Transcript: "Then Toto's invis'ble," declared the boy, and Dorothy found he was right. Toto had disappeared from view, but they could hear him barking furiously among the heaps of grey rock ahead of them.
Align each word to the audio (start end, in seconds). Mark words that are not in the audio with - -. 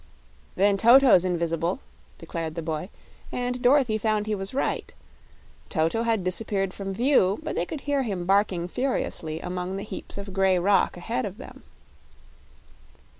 "Then 0.55 0.77
Toto's 0.77 1.23
invis'ble," 1.25 1.77
declared 2.17 2.55
the 2.55 2.63
boy, 2.63 2.89
and 3.31 3.61
Dorothy 3.61 3.99
found 3.99 4.25
he 4.25 4.33
was 4.33 4.51
right. 4.51 4.91
Toto 5.69 6.01
had 6.01 6.23
disappeared 6.23 6.73
from 6.73 6.91
view, 6.91 7.37
but 7.43 7.55
they 7.55 7.67
could 7.67 7.81
hear 7.81 8.01
him 8.01 8.25
barking 8.25 8.67
furiously 8.67 9.39
among 9.41 9.75
the 9.77 9.83
heaps 9.83 10.17
of 10.17 10.33
grey 10.33 10.57
rock 10.57 10.97
ahead 10.97 11.23
of 11.23 11.37
them. 11.37 11.61